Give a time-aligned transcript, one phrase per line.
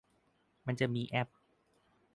[0.65, 1.29] มันจะมีแอป